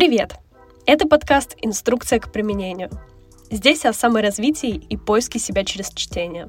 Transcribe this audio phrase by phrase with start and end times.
[0.00, 0.36] Привет!
[0.86, 2.88] Это подкаст «Инструкция к применению».
[3.50, 6.48] Здесь о саморазвитии и поиске себя через чтение.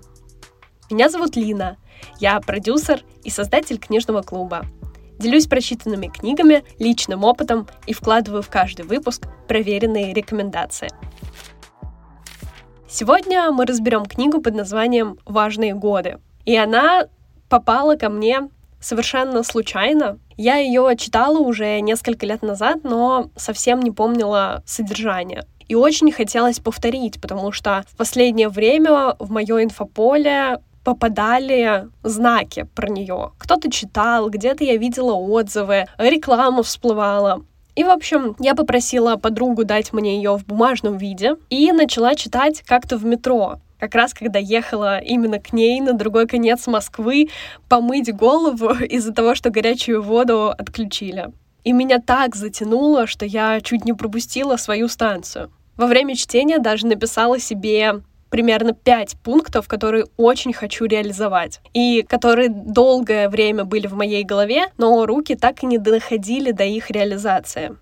[0.89, 1.76] Меня зовут Лина,
[2.22, 4.62] я продюсер и создатель книжного клуба.
[5.20, 10.88] Делюсь прочитанными книгами, личным опытом и вкладываю в каждый выпуск проверенные рекомендации.
[12.88, 16.22] Сегодня мы разберем книгу под названием «Важные годы».
[16.45, 17.09] И она
[17.49, 18.48] попала ко мне
[18.82, 20.20] совершенно случайно.
[20.36, 25.45] Я ее читала уже несколько лет назад, но совсем не помнила содержание.
[25.67, 32.89] И очень хотелось повторить, потому что в последнее время в мое инфополе попадали знаки про
[32.89, 33.31] нее.
[33.38, 37.44] Кто-то читал, где-то я видела отзывы, реклама всплывала.
[37.75, 42.63] И, в общем, я попросила подругу дать мне ее в бумажном виде и начала читать
[42.63, 47.30] как-то в метро как раз когда ехала именно к ней на другой конец Москвы
[47.67, 51.31] помыть голову из-за того, что горячую воду отключили.
[51.63, 55.52] И меня так затянуло, что я чуть не пропустила свою станцию.
[55.77, 62.50] Во время чтения даже написала себе примерно пять пунктов, которые очень хочу реализовать, и которые
[62.50, 67.75] долгое время были в моей голове, но руки так и не доходили до их реализации.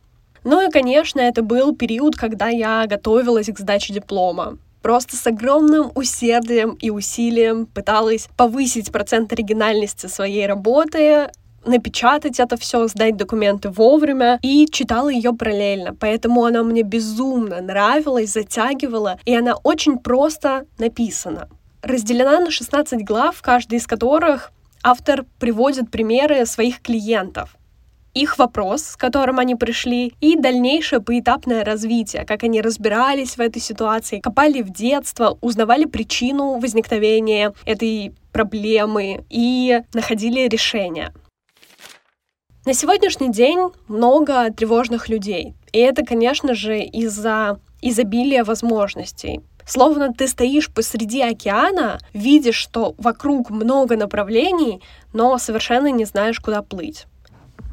[0.46, 5.92] Ну и, конечно, это был период, когда я готовилась к сдаче диплома просто с огромным
[5.96, 11.30] усердием и усилием пыталась повысить процент оригинальности своей работы,
[11.66, 15.94] напечатать это все, сдать документы вовремя и читала ее параллельно.
[15.94, 21.50] Поэтому она мне безумно нравилась, затягивала, и она очень просто написана.
[21.82, 24.52] Разделена на 16 глав, каждый из которых
[24.84, 27.59] автор приводит примеры своих клиентов
[28.22, 33.62] их вопрос, с которым они пришли, и дальнейшее поэтапное развитие, как они разбирались в этой
[33.62, 41.14] ситуации, копали в детство, узнавали причину возникновения этой проблемы и находили решение.
[42.66, 45.56] На сегодняшний день много тревожных людей.
[45.72, 49.42] И это, конечно же, из-за изобилия возможностей.
[49.66, 54.82] Словно ты стоишь посреди океана, видишь, что вокруг много направлений,
[55.14, 57.06] но совершенно не знаешь, куда плыть.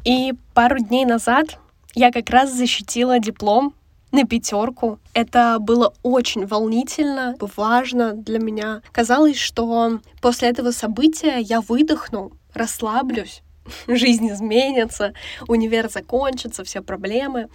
[0.07, 1.59] И пару дней назад
[1.93, 3.73] я как раз защитила диплом
[4.13, 4.99] на пятерку.
[5.13, 8.81] Это было очень волнительно, важно для меня.
[8.93, 13.41] Казалось, что после этого события я выдохну, расслаблюсь,
[13.89, 15.11] жизнь изменится,
[15.49, 17.49] универ закончится, все проблемы.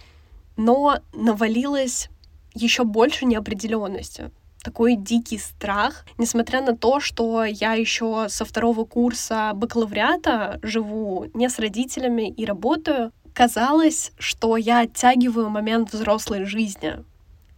[0.58, 2.10] Но навалилось
[2.52, 4.30] еще больше неопределенности
[4.62, 11.48] такой дикий страх, несмотря на то, что я еще со второго курса бакалавриата живу не
[11.48, 17.04] с родителями и работаю, казалось, что я оттягиваю момент взрослой жизни.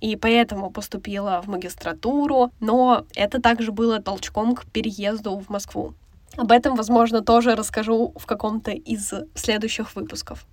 [0.01, 5.95] И поэтому поступила в магистратуру, но это также было толчком к переезду в Москву.
[6.37, 10.47] Об этом, возможно, тоже расскажу в каком-то из следующих выпусков.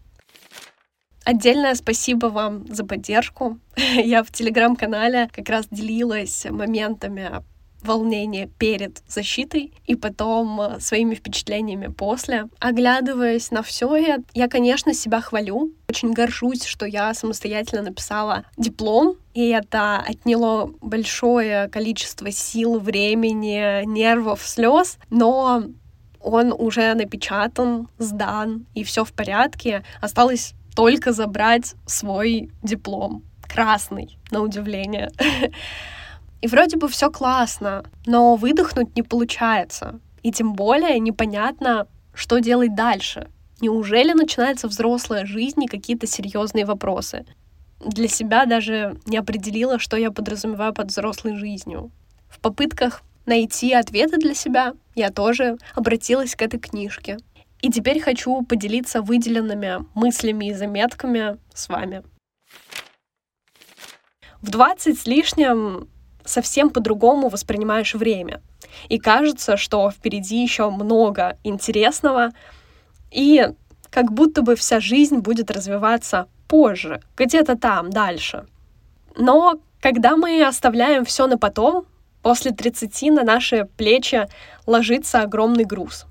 [1.24, 3.60] Отдельное спасибо вам за поддержку.
[3.76, 7.42] Я в телеграм-канале как раз делилась моментами
[7.84, 12.48] волнения перед защитой и потом э, своими впечатлениями после.
[12.60, 15.74] Оглядываясь на все это, я, конечно, себя хвалю.
[15.90, 24.44] Очень горжусь, что я самостоятельно написала диплом, и это отняло большое количество сил, времени, нервов,
[24.46, 25.64] слез, но
[26.20, 29.84] он уже напечатан, сдан, и все в порядке.
[30.02, 33.24] Осталось только забрать свой диплом.
[33.48, 35.12] Красный, на удивление.
[36.42, 40.00] И вроде бы все классно, но выдохнуть не получается.
[40.24, 43.30] И тем более непонятно, что делать дальше.
[43.60, 47.26] Неужели начинается взрослая жизнь и какие-то серьезные вопросы?
[47.80, 51.92] Для себя даже не определила, что я подразумеваю под взрослой жизнью.
[52.30, 57.18] В попытках найти ответы для себя я тоже обратилась к этой книжке.
[57.62, 62.04] И теперь хочу поделиться выделенными мыслями и заметками с вами.
[64.42, 65.88] В 20 с лишним
[66.26, 68.42] совсем по-другому воспринимаешь время.
[68.90, 72.32] И кажется, что впереди еще много интересного,
[73.12, 73.50] и
[73.90, 78.46] как будто бы вся жизнь будет развиваться позже, где-то там, дальше.
[79.16, 81.86] Но когда мы оставляем все на потом,
[82.22, 84.28] после 30 на наши плечи
[84.66, 86.06] ложится огромный груз.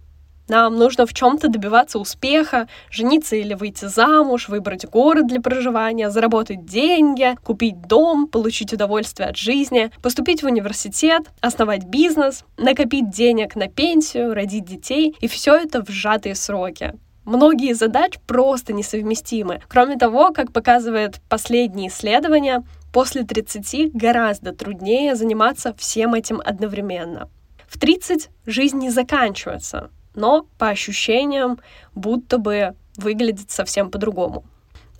[0.50, 6.64] Нам нужно в чем-то добиваться успеха, жениться или выйти замуж, выбрать город для проживания, заработать
[6.64, 13.68] деньги, купить дом, получить удовольствие от жизни, поступить в университет, основать бизнес, накопить денег на
[13.68, 16.94] пенсию, родить детей, и все это в сжатые сроки.
[17.24, 19.62] Многие задач просто несовместимы.
[19.68, 27.28] Кроме того, как показывает последние исследования, после 30 гораздо труднее заниматься всем этим одновременно.
[27.68, 31.58] В 30 жизнь не заканчивается, но по ощущениям
[31.94, 34.44] будто бы выглядит совсем по-другому.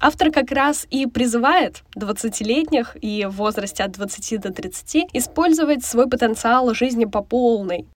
[0.00, 6.08] Автор как раз и призывает 20-летних и в возрасте от 20 до 30 использовать свой
[6.08, 7.86] потенциал жизни по полной.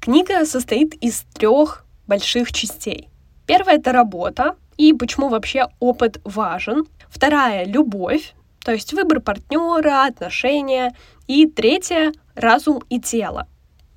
[0.00, 3.10] Книга состоит из трех больших частей.
[3.46, 6.86] Первая— это работа, и почему вообще опыт важен.
[7.10, 8.32] Вторая— любовь,
[8.64, 10.96] то есть выбор партнера, отношения.
[11.26, 13.46] И третье— разум и тело,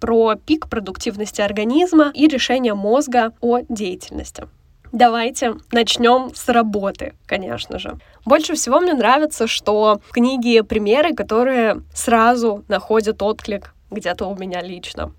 [0.03, 4.49] про пик продуктивности организма и решение мозга о деятельности.
[4.91, 7.97] Давайте начнем с работы, конечно же.
[8.25, 14.61] Больше всего мне нравится, что в книге примеры, которые сразу находят отклик где-то у меня
[14.61, 15.13] лично.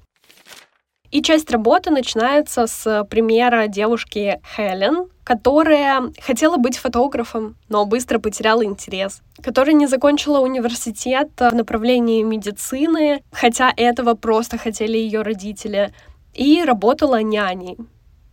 [1.10, 8.64] И часть работы начинается с примера девушки Хелен, которая хотела быть фотографом, но быстро потеряла
[8.64, 15.92] интерес, которая не закончила университет в направлении медицины, хотя этого просто хотели ее родители,
[16.34, 17.78] и работала няней.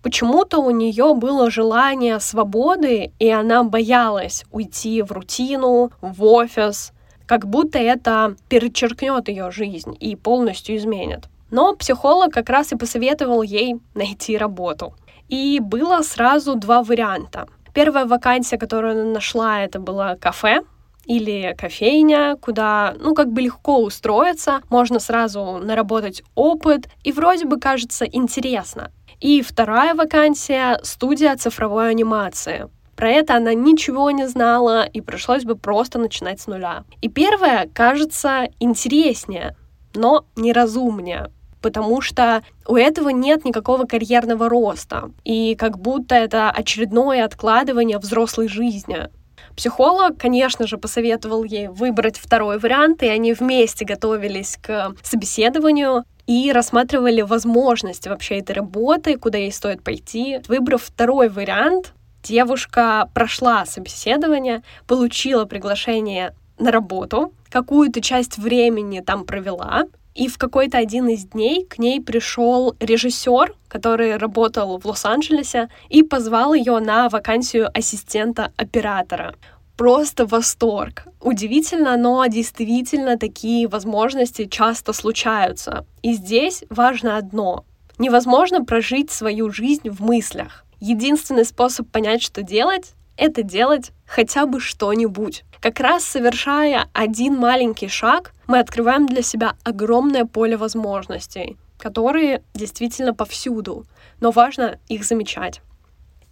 [0.03, 6.91] Почему-то у нее было желание свободы, и она боялась уйти в рутину, в офис,
[7.27, 11.29] как будто это перечеркнет ее жизнь и полностью изменит.
[11.51, 14.95] Но психолог как раз и посоветовал ей найти работу.
[15.31, 17.47] И было сразу два варианта.
[17.73, 20.61] Первая вакансия, которую она нашла, это было кафе,
[21.05, 27.57] или кофейня, куда, ну, как бы легко устроиться, можно сразу наработать опыт, и вроде бы
[27.59, 28.91] кажется интересно.
[29.21, 32.69] И вторая вакансия— студия цифровой анимации.
[32.97, 36.83] Про это она ничего не знала, и пришлось бы просто начинать с нуля.
[37.01, 39.55] И первая кажется интереснее,
[39.93, 47.23] но неразумнее, потому что у этого нет никакого карьерного роста, и как будто это очередное
[47.25, 49.09] откладывание взрослой жизни.
[49.55, 56.51] Психолог, конечно же, посоветовал ей выбрать второй вариант, и они вместе готовились к собеседованию и
[56.51, 60.39] рассматривали возможность вообще этой работы, куда ей стоит пойти.
[60.47, 61.93] Выбрав второй вариант,
[62.23, 70.77] девушка прошла собеседование, получила приглашение на работу, какую-то часть времени там провела, и в какой-то
[70.77, 77.09] один из дней к ней пришел режиссер, который работал в Лос-Анджелесе, и позвал ее на
[77.09, 79.35] вакансию ассистента оператора.
[79.77, 81.05] Просто восторг.
[81.21, 85.85] Удивительно, но действительно такие возможности часто случаются.
[86.03, 87.65] И здесь важно одно.
[87.97, 90.65] Невозможно прожить свою жизнь в мыслях.
[90.79, 95.43] Единственный способ понять, что делать, это делать хотя бы что-нибудь.
[95.59, 103.13] Как раз совершая один маленький шаг, мы открываем для себя огромное поле возможностей, которые действительно
[103.13, 103.85] повсюду,
[104.21, 105.61] но важно их замечать.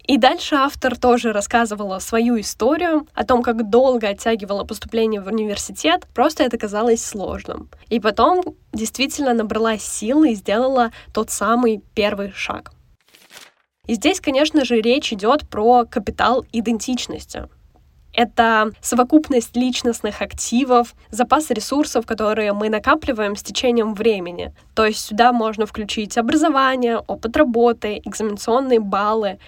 [0.02, 6.08] И дальше автор тоже рассказывала свою историю о том, как долго оттягивала поступление в университет,
[6.12, 7.68] просто это казалось сложным.
[7.88, 8.42] И потом
[8.72, 12.72] действительно набрала силы и сделала тот самый первый шаг.
[13.90, 17.48] И здесь, конечно же, речь идет про капитал идентичности.
[18.14, 24.54] Это совокупность личностных активов, запас ресурсов, которые мы накапливаем с течением времени.
[24.76, 29.40] То есть сюда можно включить образование, опыт работы, экзаменационные баллы.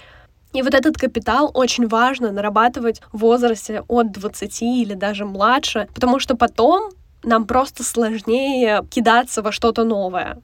[0.52, 6.18] И вот этот капитал очень важно нарабатывать в возрасте от 20 или даже младше, потому
[6.18, 6.90] что потом
[7.22, 10.42] нам просто сложнее кидаться во что-то новое.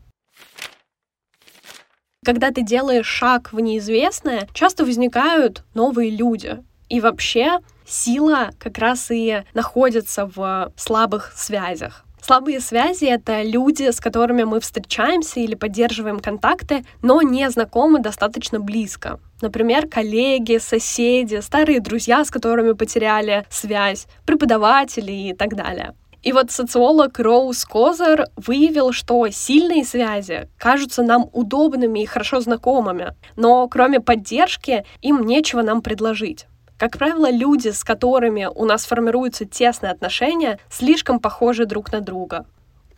[2.28, 6.58] Когда ты делаешь шаг в неизвестное, часто возникают новые люди.
[6.90, 12.04] И вообще сила как раз и находится в слабых связях.
[12.20, 18.60] Слабые связи— это люди, с которыми мы встречаемся или поддерживаем контакты, но не знакомы достаточно
[18.60, 19.20] близко.
[19.40, 25.94] Например, коллеги, соседи, старые друзья, с которыми потеряли связь, преподаватели и так далее.
[26.22, 33.14] И вот социолог Роуз Козер выявил, что сильные связи кажутся нам удобными и хорошо знакомыми,
[33.36, 36.46] но кроме поддержки им нечего нам предложить.
[36.76, 42.46] Как правило, люди, с которыми у нас формируются тесные отношения, слишком похожи друг на друга.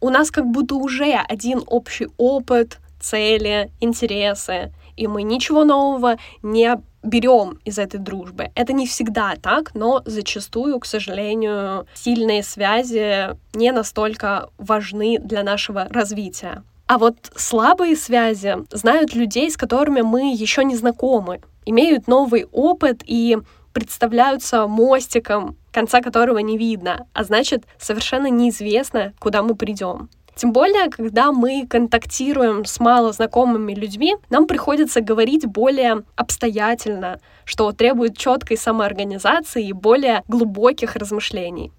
[0.00, 6.78] У нас как будто уже один общий опыт, цели, интересы, и мы ничего нового не
[7.02, 8.50] берем из этой дружбы.
[8.54, 15.88] Это не всегда так, но зачастую, к сожалению, сильные связи не настолько важны для нашего
[15.90, 16.62] развития.
[16.86, 23.02] А вот слабые связи знают людей, с которыми мы еще не знакомы, имеют новый опыт
[23.06, 23.38] и
[23.72, 30.08] представляются мостиком, конца которого не видно, а значит, совершенно неизвестно, куда мы придем.
[30.40, 38.16] Тем более, когда мы контактируем с малознакомыми людьми, нам приходится говорить более обстоятельно, что требует
[38.16, 41.72] четкой самоорганизации и более глубоких размышлений.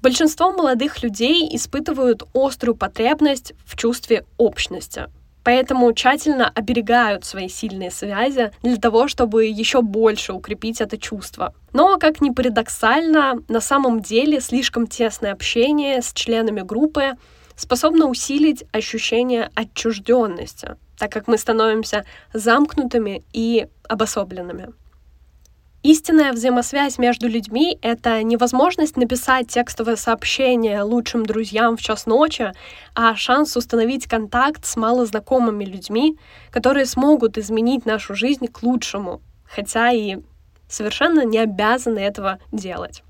[0.00, 5.08] Большинство молодых людей испытывают острую потребность в чувстве общности.
[5.42, 11.54] Поэтому тщательно оберегают свои сильные связи для того, чтобы еще больше укрепить это чувство.
[11.72, 17.12] Но, как ни парадоксально, на самом деле слишком тесное общение с членами группы
[17.56, 24.70] способно усилить ощущение отчужденности, так как мы становимся замкнутыми и обособленными.
[25.82, 32.52] Истинная взаимосвязь между людьми— это невозможность написать текстовое сообщение лучшим друзьям в час ночи,
[32.94, 36.18] а шанс установить контакт с малознакомыми людьми,
[36.50, 40.18] которые смогут изменить нашу жизнь к лучшему, хотя и
[40.68, 43.02] совершенно не обязаны этого делать.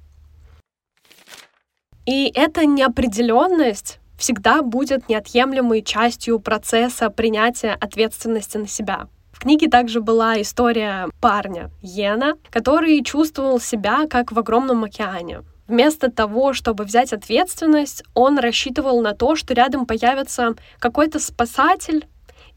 [2.06, 9.08] И эта неопределенность всегда будет неотъемлемой частью процесса принятия ответственности на себя—
[9.40, 15.44] в книге также была история парня, Йена, который чувствовал себя как в огромном океане.
[15.66, 22.06] Вместо того, чтобы взять ответственность, он рассчитывал на то, что рядом появится какой-то спасатель,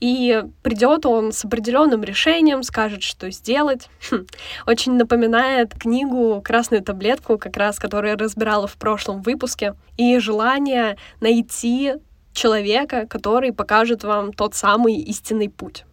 [0.02, 3.88] и придет он с определенным решением, скажет, что сделать.
[4.12, 4.26] Хм.
[4.68, 10.98] Очень напоминает книгу «Красную таблетку», как раз, которую я разбирала в прошлом выпуске, и желание
[11.22, 11.94] найти
[12.34, 15.86] человека, который покажет вам тот самый истинный путь.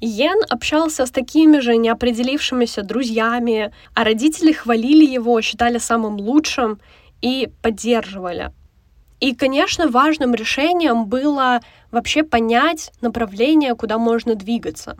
[0.00, 6.78] Йен общался с такими же неопределившимися друзьями, а родители хвалили его, считали самым лучшим
[7.22, 8.52] и поддерживали.
[9.20, 14.96] И, конечно, важным решением было вообще понять направление, куда можно двигаться.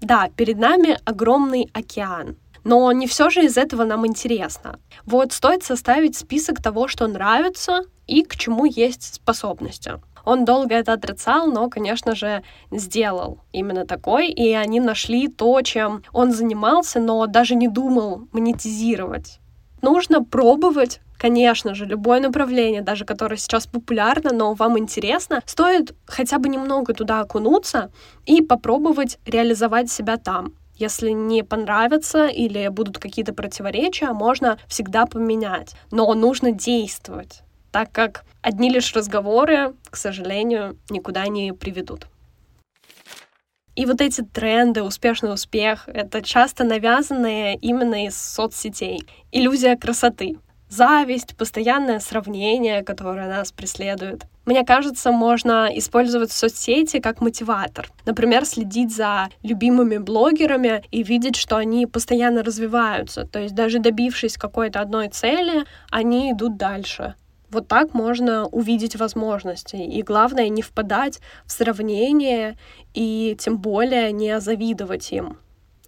[0.00, 4.78] Да, перед нами огромный океан, но не все же из этого нам интересно.
[5.04, 10.00] Вот стоит составить список того, что нравится и к чему есть способности.
[10.24, 16.02] Он долго это отрицал, но, конечно же, сделал именно такой, и они нашли то, чем
[16.12, 19.40] он занимался, но даже не думал монетизировать.
[19.82, 26.38] Нужно пробовать конечно же, любое направление, даже которое сейчас популярно, но вам интересно, стоит хотя
[26.38, 27.92] бы немного туда окунуться
[28.24, 30.54] и попробовать реализовать себя там.
[30.76, 35.74] Если не понравится или будут какие-то противоречия, можно всегда поменять.
[35.90, 42.06] Но нужно действовать так как одни лишь разговоры, к сожалению, никуда не приведут.
[43.76, 49.02] И вот эти тренды, успешный успех, это часто навязанные именно из соцсетей.
[49.32, 50.36] Иллюзия красоты,
[50.68, 54.24] зависть, постоянное сравнение, которое нас преследует.
[54.46, 57.88] Мне кажется, можно использовать соцсети как мотиватор.
[58.04, 63.26] Например, следить за любимыми блогерами и видеть, что они постоянно развиваются.
[63.26, 67.14] То есть даже добившись какой-то одной цели, они идут дальше.
[67.50, 69.76] Вот так можно увидеть возможности.
[69.76, 72.56] И главное, не впадать в сравнение
[72.94, 75.36] и тем более не завидовать им.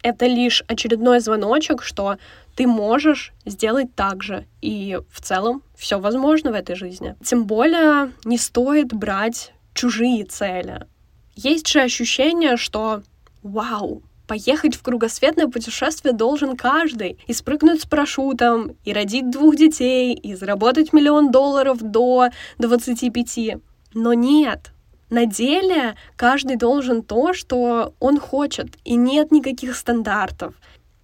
[0.02, 2.16] Это лишь очередной звоночек, что
[2.56, 4.46] ты можешь сделать так же.
[4.60, 7.14] И в целом все возможно в этой жизни.
[7.24, 10.86] Тем более не стоит брать чужие цели.
[11.34, 13.02] Есть же ощущение, что
[13.42, 14.02] вау,
[14.32, 17.18] Поехать в кругосветное путешествие должен каждый.
[17.26, 23.58] И спрыгнуть с парашютом, и родить двух детей, и заработать миллион долларов до 25.
[23.92, 24.72] Но нет,
[25.10, 30.54] на деле каждый должен то, что он хочет, и нет никаких стандартов.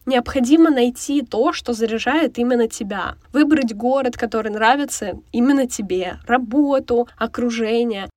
[0.06, 3.16] Необходимо найти то, что заряжает именно тебя.
[3.34, 8.08] Выбрать город, который нравится именно тебе, работу, окружение.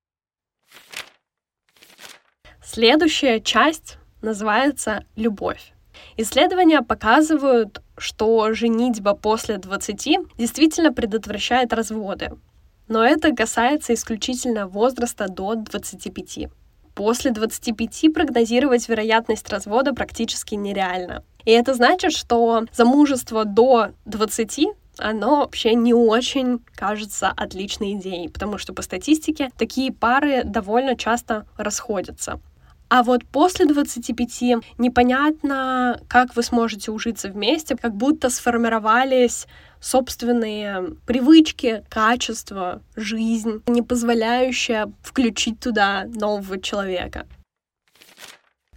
[2.64, 5.72] Следующая часть называется «Любовь».
[6.16, 12.32] Исследования показывают, что женитьба после 20 действительно предотвращает разводы.
[12.88, 16.48] Но это касается исключительно возраста до 25.
[16.94, 21.24] После 25 прогнозировать вероятность развода практически нереально.
[21.44, 28.58] И это значит, что замужество до 20 оно вообще не очень кажется отличной идеей, потому
[28.58, 32.40] что по статистике такие пары довольно часто расходятся.
[32.94, 34.42] А вот после 25
[34.76, 39.46] непонятно, как вы сможете ужиться вместе, как будто сформировались
[39.80, 47.26] собственные привычки, качества, жизнь, не позволяющая включить туда нового человека.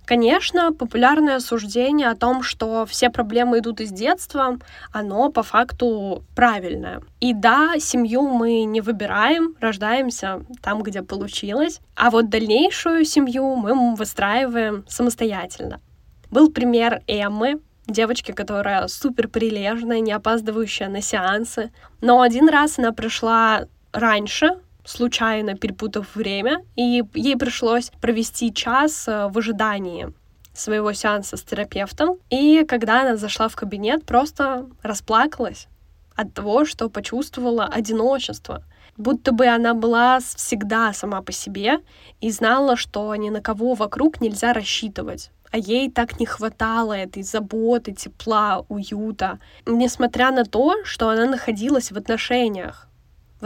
[0.06, 4.60] Конечно, популярное суждение о том, что все проблемы идут из детства,
[4.92, 7.02] оно по факту правильное.
[7.20, 13.96] И да, семью мы не выбираем, рождаемся там, где получилось, а вот дальнейшую семью мы
[13.96, 15.82] выстраиваем самостоятельно.
[16.30, 21.72] Был пример Эммы, девочки, которая супер прилежная, не опаздывающая на сеансы.
[22.02, 29.28] Но один раз она пришла раньше, случайно перепутав время, и ей пришлось провести час э,
[29.28, 30.14] в ожидании
[30.54, 32.18] своего сеанса с терапевтом.
[32.30, 35.68] И когда она зашла в кабинет, просто расплакалась
[36.16, 38.64] от того, что почувствовала одиночество.
[38.98, 41.80] будто бы она была всегда сама по себе
[42.22, 45.32] и знала, что ни на кого вокруг нельзя рассчитывать.
[45.52, 49.40] А ей так не хватало этой заботы, тепла, уюта.
[49.66, 52.88] Несмотря на то, что она находилась в отношениях.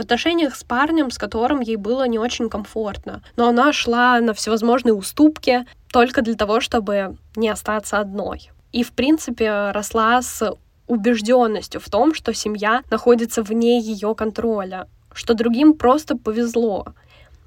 [0.00, 3.22] В отношениях с парнем, с которым ей было не очень комфортно.
[3.36, 8.50] Но она шла на всевозможные уступки только для того, чтобы не остаться одной.
[8.72, 15.34] И, в принципе, росла с убежденностью в том, что семья находится вне ее контроля, что
[15.34, 16.94] другим просто повезло.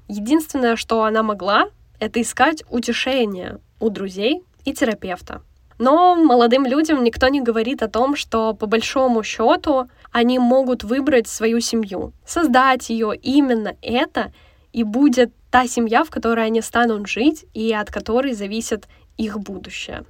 [0.06, 5.42] Единственное, что она могла, это искать утешение у друзей и терапевта.
[5.78, 11.26] Но молодым людям никто не говорит о том, что по большому счету они могут выбрать
[11.26, 14.32] свою семью, создать ее именно это,
[14.72, 20.04] и будет та семья, в которой они станут жить и от которой зависит их будущее.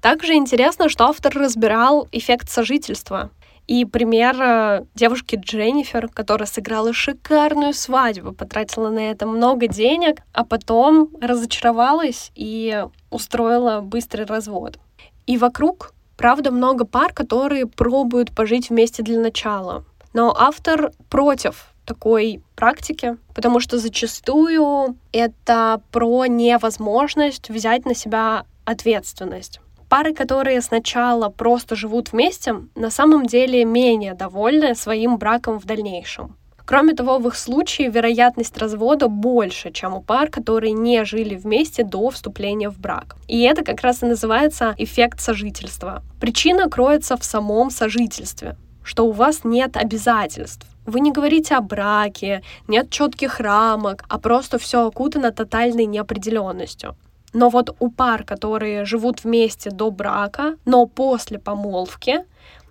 [0.00, 3.30] Также интересно, что автор разбирал эффект сожительства.
[3.68, 10.44] И пример э, девушки Дженнифер, которая сыграла шикарную свадьбу, потратила на это много денег, а
[10.46, 14.78] потом разочаровалась и устроила быстрый развод.
[15.26, 19.84] И вокруг, правда, много пар, которые пробуют пожить вместе для начала.
[20.14, 29.60] Но автор против такой практики, потому что зачастую это про невозможность взять на себя ответственность.
[29.88, 36.36] Пары, которые сначала просто живут вместе, на самом деле менее довольны своим браком в дальнейшем.
[36.66, 41.82] Кроме того, в их случае вероятность развода больше, чем у пар, которые не жили вместе
[41.82, 43.16] до вступления в брак.
[43.26, 46.02] И это как раз и называется эффект сожительства.
[46.20, 50.66] Причина кроется в самом сожительстве, что у вас нет обязательств.
[50.84, 56.94] Вы не говорите о браке, нет четких рамок, а просто все окутано тотальной неопределенностью.
[57.32, 62.24] Но вот у пар, которые живут вместе до брака, но после помолвки,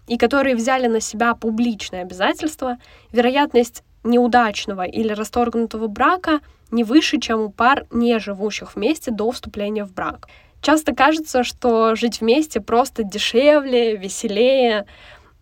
[0.08, 2.78] и которые взяли на себя публичные обязательства,
[3.12, 6.40] вероятность неудачного или расторгнутого брака
[6.72, 10.28] не выше, чем у пар, не живущих вместе до вступления в брак.
[10.62, 14.86] Часто кажется, что жить вместе просто дешевле, веселее,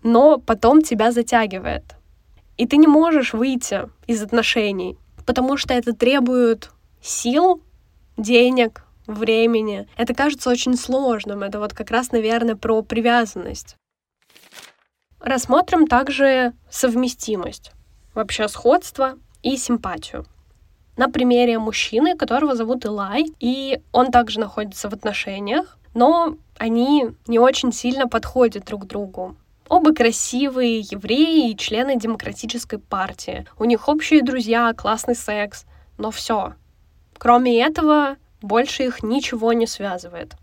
[0.03, 1.83] но потом тебя затягивает.
[2.57, 7.61] И ты не можешь выйти из отношений, потому что это требует сил,
[8.17, 9.87] денег, времени.
[9.97, 11.43] Это кажется очень сложным.
[11.43, 13.75] Это вот как раз, наверное, про привязанность.
[15.19, 17.71] Рассмотрим также совместимость,
[18.13, 20.25] вообще сходство и симпатию.
[20.97, 27.39] На примере мужчины, которого зовут Илай, и он также находится в отношениях, но они не
[27.39, 29.35] очень сильно подходят друг другу.
[29.67, 33.45] Оба красивые евреи и члены демократической партии.
[33.57, 35.65] У них общие друзья, классный секс,
[35.97, 36.53] но все.
[37.17, 40.35] Кроме этого, больше их ничего не связывает.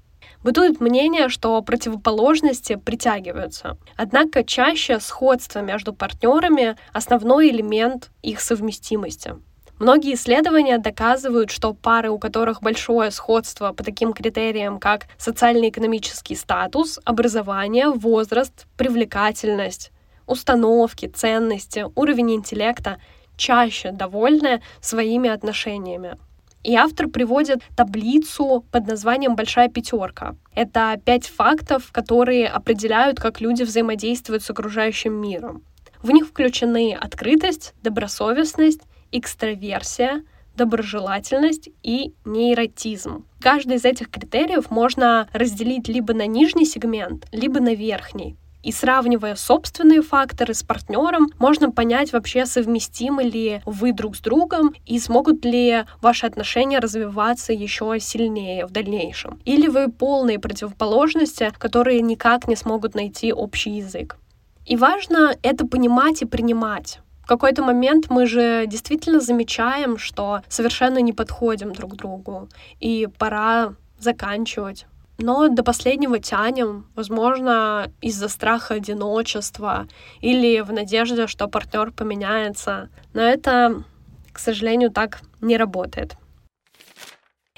[0.43, 3.79] Бытует мнение, что противоположности притягиваются.
[3.97, 9.37] Однако чаще сходство между партнерами— основной элемент их совместимости.
[9.79, 17.01] Многие исследования доказывают, что пары, у которых большое сходство по таким критериям, как социально-экономический статус,
[17.05, 19.91] образование, возраст, привлекательность,
[20.27, 23.01] установки, ценности, уровень интеллекта,
[23.37, 26.17] чаще довольны своими отношениями.
[26.63, 30.37] И автор приводит таблицу под названием «Большая пятерка».
[30.55, 35.63] Это пять фактов, которые определяют, как люди взаимодействуют с окружающим миром.
[36.03, 40.23] В них включены открытость, добросовестность, экстраверсия,
[40.57, 43.25] доброжелательность и нейротизм.
[43.41, 48.37] Каждый из этих критериев можно разделить либо на нижний сегмент, либо на верхний.
[48.63, 54.75] И сравнивая собственные факторы с партнером, можно понять вообще, совместимы ли вы друг с другом
[54.87, 59.41] и смогут ли ваши отношения развиваться еще сильнее в дальнейшем.
[59.45, 64.17] Или вы полные противоположности, которые никак не смогут найти общий язык.
[64.65, 67.01] И важно это понимать и принимать.
[67.25, 72.49] В какой-то момент мы же действительно замечаем, что совершенно не подходим друг другу,
[72.81, 74.87] и пора заканчивать
[75.19, 79.87] но до последнего тянем, возможно, из-за страха одиночества
[80.21, 82.89] или в надежде, что партнер поменяется.
[83.13, 83.85] Но это,
[84.33, 86.17] к сожалению, так не работает.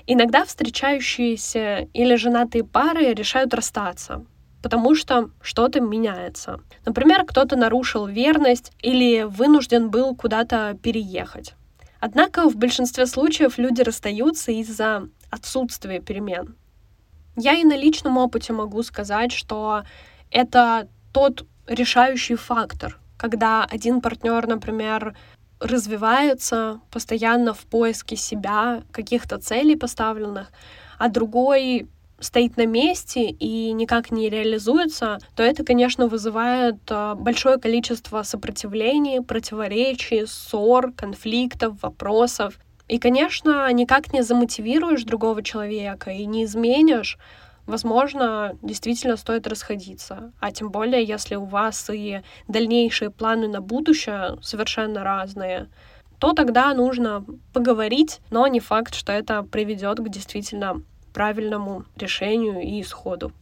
[0.07, 4.27] Иногда встречающиеся или женатые пары решают расстаться,
[4.63, 6.61] потому что что-то меняется.
[6.85, 11.55] Например, кто-то нарушил верность или вынужден был куда-то переехать.
[12.01, 16.55] Однако в большинстве случаев люди расстаются из-за отсутствия перемен.
[17.37, 19.83] Я и на личном опыте могу сказать, что
[20.31, 25.17] это тот решающий фактор, когда один партнер, например,
[25.61, 30.53] развивается постоянно в поиске себя, каких-то целей поставленных,
[30.99, 31.89] а другой
[32.21, 39.21] стоит на месте и никак не реализуется, то это, конечно, вызывает а, большое количество сопротивлений,
[39.21, 42.59] противоречий, ссор, конфликтов, вопросов.
[42.89, 47.19] И, конечно, никак не замотивируешь другого человека и не изменишь,
[47.67, 50.33] возможно, действительно стоит расходиться.
[50.39, 55.69] А тем более, если у вас и дальнейшие планы на будущее совершенно разные,
[56.19, 62.83] то тогда нужно поговорить, но не факт, что это приведет к действительно правильному решению и
[62.83, 63.33] исходу.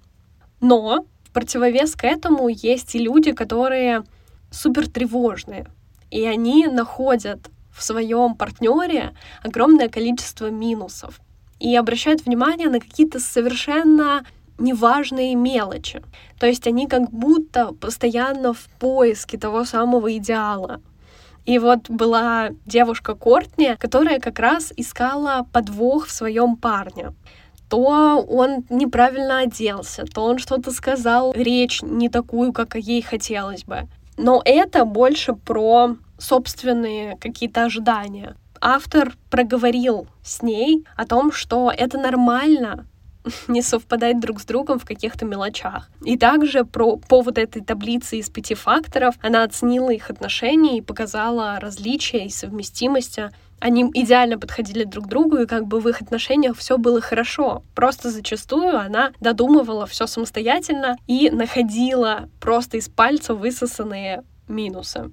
[0.60, 4.04] Но в противовес к этому есть и люди, которые
[4.50, 5.66] супер тревожные,
[6.10, 11.20] и они находят в своем партнере огромное количество минусов
[11.58, 14.24] и обращают внимание на какие-то совершенно
[14.58, 16.02] неважные мелочи.
[16.38, 20.80] То есть они как будто постоянно в поиске того самого идеала.
[21.44, 27.12] И вот была девушка Кортни, которая как раз искала подвох в своем парне
[27.72, 33.88] то он неправильно оделся, то он что-то сказал, речь не такую, как ей хотелось бы.
[34.18, 38.36] Но это больше про собственные какие-то ожидания.
[38.60, 42.86] Автор проговорил с ней о том, что это нормально
[43.48, 45.90] не совпадать друг с другом в каких-то мелочах.
[46.04, 51.58] И также про повод этой таблицы из пяти факторов она оценила их отношения и показала
[51.60, 53.30] различия и совместимости
[53.62, 57.62] они идеально подходили друг другу, и как бы в их отношениях все было хорошо.
[57.76, 65.12] Просто зачастую она додумывала все самостоятельно и находила просто из пальца высосанные минусы.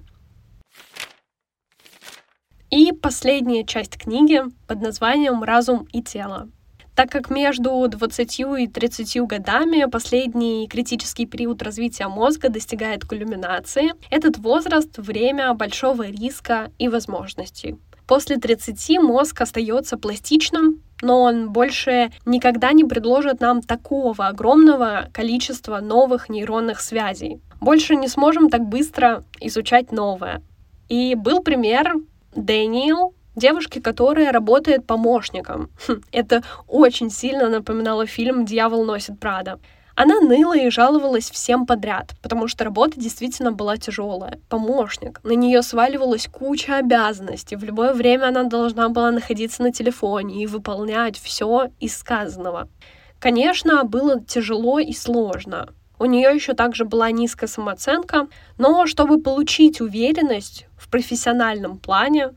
[2.70, 6.48] И последняя часть книги под названием «Разум и тело».
[6.94, 14.38] Так как между 20 и 30 годами последний критический период развития мозга достигает кульминации, этот
[14.38, 17.76] возраст— время большого риска и возможностей.
[18.06, 25.80] После 30 мозг остается пластичным, но он больше никогда не предложит нам такого огромного количества
[25.80, 27.40] новых нейронных связей.
[27.60, 30.40] Больше не сможем так быстро изучать новое.
[30.88, 31.94] И был пример
[32.34, 35.70] Дэниел, девушки, которая работает помощником.
[35.86, 39.58] Хм, это очень сильно напоминало фильм «Дьявол носит Прада».
[39.96, 44.38] Она ныла и жаловалась всем подряд, потому что работа действительно была тяжелая.
[44.48, 45.20] Помощник.
[45.24, 47.56] На нее сваливалась куча обязанностей.
[47.56, 52.68] В любое время она должна была находиться на телефоне и выполнять все из сказанного.
[53.18, 55.68] Конечно, было тяжело и сложно.
[56.00, 62.30] У нее еще также была низкая самооценка, но чтобы получить уверенность в профессиональном плане,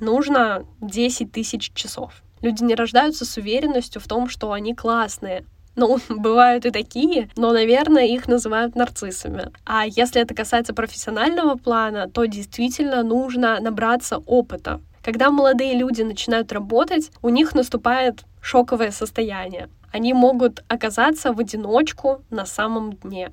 [0.00, 2.22] нужно 10 тысяч часов.
[2.40, 5.44] Люди не рождаются с уверенностью в том, что они классные,
[5.76, 9.52] ну, бывают и такие, но, наверное, их называют нарциссами.
[9.66, 14.80] А если это касается профессионального плана, то действительно нужно набраться опыта.
[15.02, 19.68] Когда молодые люди начинают работать, у них наступает шоковое состояние.
[19.94, 23.30] Они могут оказаться в одиночку на самом дне.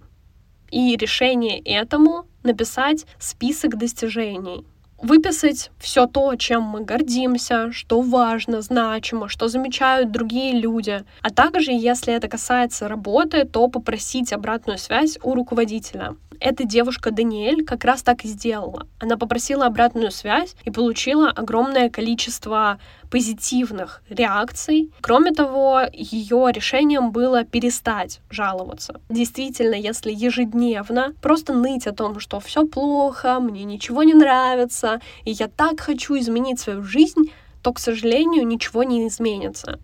[0.70, 4.64] И решение этому написать список достижений
[5.02, 11.04] выписать все то, чем мы гордимся, что важно, значимо, что замечают другие люди.
[11.24, 16.16] А также, если это касается работы, то попросить обратную связь у руководителя.
[16.42, 18.88] Эта девушка Даниэль как раз так и сделала.
[19.00, 22.80] Она попросила обратную связь и получила огромное количество
[23.12, 24.92] позитивных реакций.
[25.02, 29.00] Кроме того, ее решением было перестать жаловаться.
[29.08, 35.32] Действительно, если ежедневно просто ныть о том, что все плохо, мне ничего не нравится, и
[35.32, 39.80] я так хочу изменить свою жизнь, то, к сожалению, ничего не изменится.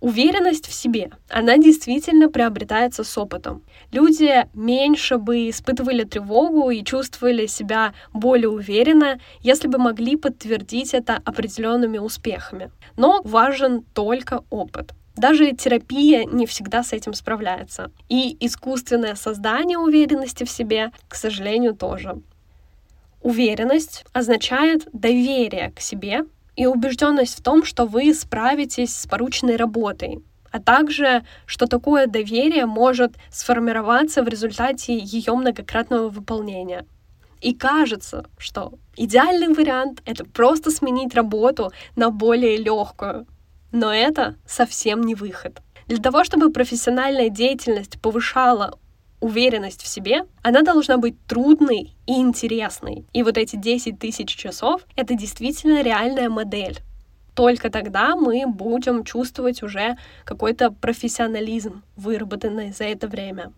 [0.00, 3.62] Уверенность в себе, она действительно приобретается с опытом.
[3.92, 11.20] Люди меньше бы испытывали тревогу и чувствовали себя более уверенно, если бы могли подтвердить это
[11.24, 12.70] определенными успехами.
[12.96, 14.92] Но важен только опыт.
[15.16, 17.90] Даже терапия не всегда с этим справляется.
[18.08, 22.20] И искусственное создание уверенности в себе, к сожалению, тоже.
[23.22, 30.22] Уверенность означает доверие к себе и убежденность в том, что вы справитесь с порученной работой,
[30.56, 36.86] а также, что такое доверие может сформироваться в результате ее многократного выполнения.
[37.42, 43.26] И кажется, что идеальный вариант— это просто сменить работу на более легкую.
[43.70, 45.60] Но это совсем не выход.
[45.88, 48.78] Для того, чтобы профессиональная деятельность повышала
[49.20, 53.04] уверенность в себе, она должна быть трудной и интересной.
[53.12, 56.78] И вот эти 10 тысяч часов— это действительно реальная модель.
[57.36, 63.52] Только тогда мы будем чувствовать уже какой-то профессионализм, выработанный за это время.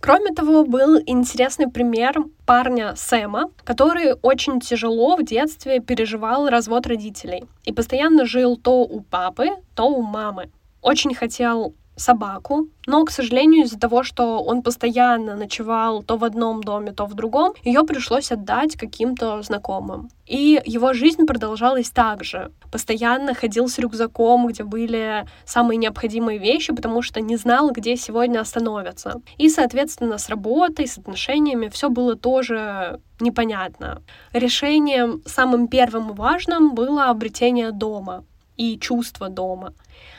[0.00, 2.14] Кроме того, был интересный пример
[2.46, 9.00] парня Сэма, который очень тяжело в детстве переживал развод родителей и постоянно жил то у
[9.00, 10.52] папы, то у мамы.
[10.80, 16.62] Очень хотел собаку, но, к сожалению, из-за того, что он постоянно ночевал то в одном
[16.62, 20.10] доме, то в другом, ее пришлось отдать каким-то знакомым.
[20.26, 22.52] И его жизнь продолжалась так же.
[22.70, 28.40] Постоянно ходил с рюкзаком, где были самые необходимые вещи, потому что не знал, где сегодня
[28.40, 29.20] остановятся.
[29.38, 34.02] И, соответственно, с работой, с отношениями все было тоже непонятно.
[34.32, 38.24] Решением самым первым и важным было обретение дома
[38.56, 39.74] и чувство дома.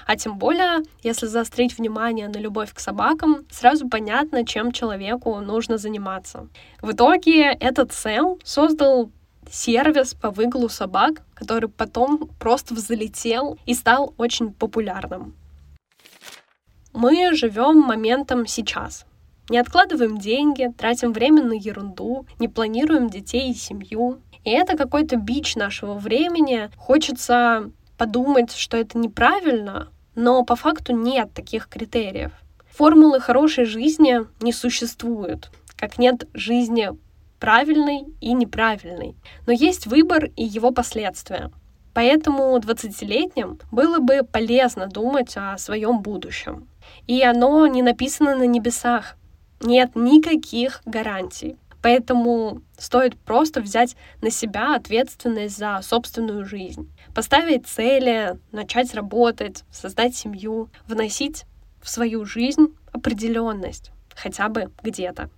[0.07, 5.77] А тем более, если заострить внимание на любовь к собакам, сразу понятно, чем человеку нужно
[5.77, 6.47] заниматься.
[6.81, 9.11] В итоге этот Сэм создал
[9.51, 15.35] сервис по выгулу собак, который потом просто взлетел и стал очень популярным.
[16.93, 19.05] Мы живем моментом сейчас.
[19.49, 24.21] Не откладываем деньги, тратим время на ерунду, не планируем детей и семью.
[24.45, 26.69] И это какой-то бич нашего времени.
[26.77, 32.31] Хочется подумать, что это неправильно, но по факту нет таких критериев.
[32.71, 36.89] Формулы хорошей жизни не существует, как нет жизни
[37.39, 39.15] правильной и неправильной.
[39.45, 41.51] Но есть выбор и его последствия.
[41.93, 46.67] Поэтому 20-летним было бы полезно думать о своем будущем.
[47.05, 49.17] И оно не написано на небесах.
[49.61, 51.57] Нет никаких гарантий.
[51.83, 56.91] Поэтому стоит просто взять на себя ответственность за собственную жизнь.
[57.17, 61.45] Поставить цели, начать работать, создать семью, вносить
[61.81, 65.31] в свою жизнь определенность, хотя бы где-то.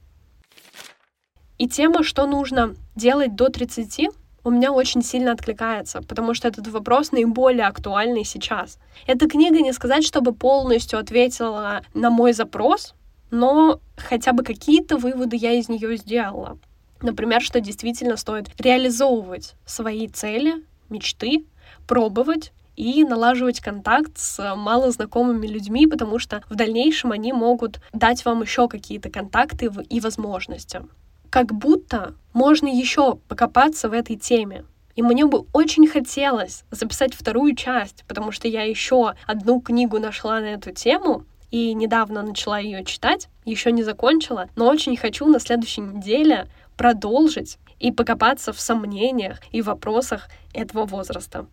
[1.57, 4.09] И тема, что нужно делать до 30,
[4.43, 8.77] у меня очень сильно откликается, потому что этот вопрос наиболее актуальный сейчас.
[9.07, 12.93] Эта книга не сказать, чтобы полностью ответила на мой запрос,
[13.31, 16.59] но хотя бы какие-то выводы я из нее сделала.
[17.01, 20.55] Например, что действительно стоит реализовывать свои цели,
[20.89, 21.45] мечты,
[21.89, 28.43] пробовать и налаживать контакт с малознакомыми людьми, потому что в дальнейшем они могут дать вам
[28.43, 30.83] еще какие-то контакты и возможности.
[31.31, 34.65] Как будто можно еще покопаться в этой теме.
[34.95, 40.39] И мне бы очень хотелось записать вторую часть, потому что я еще одну книгу нашла
[40.39, 45.39] на эту тему, и недавно начала ее читать, еще не закончила, но очень хочу на
[45.39, 46.47] следующей неделе
[46.77, 51.47] продолжить и покопаться в сомнениях и вопросах этого возраста.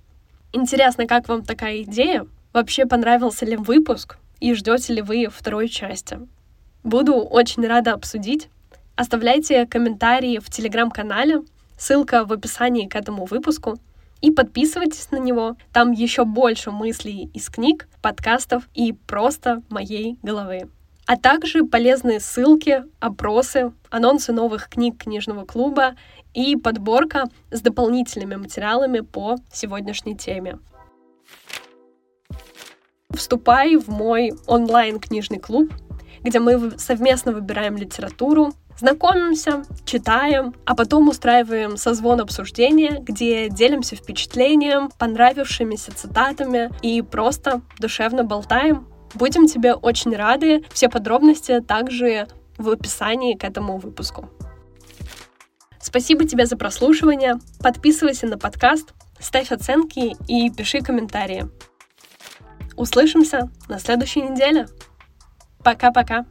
[0.56, 2.26] Интересно, как вам такая идея?
[2.54, 4.16] Вообще понравился ли выпуск?
[4.40, 6.18] И ждете ли вы второй части?
[6.82, 8.48] Буду очень рада обсудить.
[8.94, 11.42] Оставляйте комментарии в телеграм-канале,
[11.76, 13.78] ссылка в описании к этому выпуску
[14.22, 15.58] и подписывайтесь на него.
[15.74, 20.70] Там еще больше мыслей из книг, подкастов и просто моей головы.
[21.04, 25.96] А также полезные ссылки, опросы, анонсы новых книг книжного клуба
[26.36, 30.58] и подборка с дополнительными материалами по сегодняшней теме.
[33.10, 35.72] Вступай в мой онлайн-книжный клуб,
[36.20, 44.90] где мы совместно выбираем литературу, Знакомимся, читаем, а потом устраиваем созвон обсуждения, где делимся впечатлением,
[44.98, 48.86] понравившимися цитатами и просто душевно болтаем.
[49.14, 50.62] Будем тебе очень рады.
[50.74, 54.28] Все подробности также в описании к этому выпуску.
[55.86, 57.38] Спасибо тебе за прослушивание.
[57.60, 61.48] Подписывайся на подкаст, ставь оценки и пиши комментарии.
[62.74, 64.66] Услышимся на следующей неделе.
[65.62, 66.26] Пока-пока.